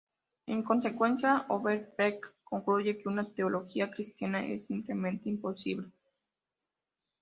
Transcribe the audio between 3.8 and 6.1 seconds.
cristiana es simplemente imposible.